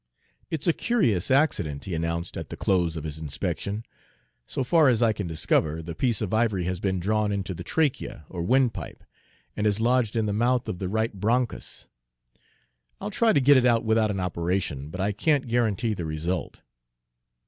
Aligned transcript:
"It's 0.49 0.65
a 0.65 0.73
curious 0.73 1.29
accident," 1.29 1.85
he 1.85 1.93
announced 1.93 2.35
at 2.35 2.49
the 2.49 2.57
close 2.57 2.97
of 2.97 3.03
his 3.03 3.19
inspection. 3.19 3.85
"So 4.47 4.63
far 4.63 4.89
as 4.89 5.03
I 5.03 5.13
can 5.13 5.27
discover, 5.27 5.83
the 5.83 5.93
piece 5.93 6.21
of 6.23 6.33
ivory 6.33 6.63
has 6.63 6.79
been 6.79 6.99
drawn 6.99 7.31
into 7.31 7.53
the 7.53 7.63
trachea, 7.63 8.25
or 8.27 8.41
windpipe, 8.41 9.03
and 9.55 9.67
has 9.67 9.79
lodged 9.79 10.15
in 10.15 10.25
the 10.25 10.33
mouth 10.33 10.67
of 10.67 10.79
the 10.79 10.89
right 10.89 11.13
bronchus. 11.13 11.87
I'll 12.99 13.11
try 13.11 13.31
to 13.31 13.39
get 13.39 13.57
it 13.57 13.65
out 13.67 13.83
without 13.83 14.09
an 14.09 14.19
operation, 14.19 14.89
but 14.89 14.99
I 14.99 15.11
can't 15.11 15.47
guarantee 15.47 15.93
the 15.93 16.05
result." 16.05 16.61